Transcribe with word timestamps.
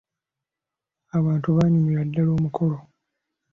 Abantu 1.17 1.47
baanyumirwa 1.57 2.03
ddala 2.07 2.31
omukolo. 2.37 2.77